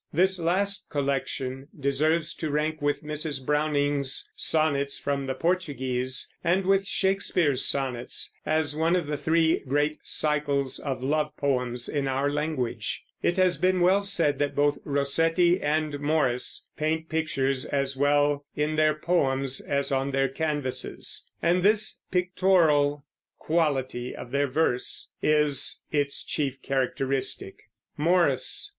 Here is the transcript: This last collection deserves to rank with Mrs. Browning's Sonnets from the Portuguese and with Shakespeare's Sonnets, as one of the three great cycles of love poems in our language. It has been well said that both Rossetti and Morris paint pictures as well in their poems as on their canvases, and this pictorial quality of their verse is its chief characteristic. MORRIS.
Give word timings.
This 0.11 0.39
last 0.39 0.89
collection 0.89 1.67
deserves 1.79 2.33
to 2.37 2.49
rank 2.49 2.81
with 2.81 3.03
Mrs. 3.03 3.45
Browning's 3.45 4.31
Sonnets 4.35 4.97
from 4.97 5.27
the 5.27 5.35
Portuguese 5.35 6.27
and 6.43 6.65
with 6.65 6.87
Shakespeare's 6.87 7.67
Sonnets, 7.67 8.33
as 8.43 8.75
one 8.75 8.95
of 8.95 9.05
the 9.05 9.15
three 9.15 9.59
great 9.59 9.99
cycles 10.01 10.79
of 10.79 11.03
love 11.03 11.37
poems 11.37 11.87
in 11.87 12.07
our 12.07 12.31
language. 12.31 13.03
It 13.21 13.37
has 13.37 13.59
been 13.59 13.79
well 13.79 14.01
said 14.01 14.39
that 14.39 14.55
both 14.55 14.79
Rossetti 14.85 15.61
and 15.61 15.99
Morris 15.99 16.65
paint 16.75 17.07
pictures 17.07 17.65
as 17.65 17.95
well 17.95 18.43
in 18.55 18.77
their 18.77 18.95
poems 18.95 19.61
as 19.61 19.91
on 19.91 20.09
their 20.09 20.29
canvases, 20.29 21.27
and 21.43 21.61
this 21.61 21.99
pictorial 22.09 23.05
quality 23.37 24.15
of 24.15 24.31
their 24.31 24.47
verse 24.47 25.11
is 25.21 25.83
its 25.91 26.25
chief 26.25 26.59
characteristic. 26.63 27.69
MORRIS. 27.97 28.69